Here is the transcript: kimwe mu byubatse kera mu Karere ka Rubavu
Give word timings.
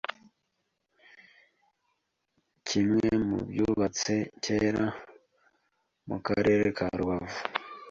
kimwe 2.67 3.09
mu 3.27 3.37
byubatse 3.49 4.13
kera 4.43 4.85
mu 6.07 6.17
Karere 6.25 6.65
ka 6.77 6.87
Rubavu 6.99 7.39